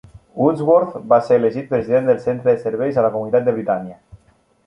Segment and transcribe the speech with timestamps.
[0.43, 4.01] Woodsworth va ser elegit president del centre de serveis a la comunitat de Britannia.